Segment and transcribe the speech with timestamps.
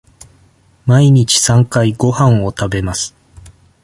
[0.87, 3.13] 毎日三回ごはんを食べます。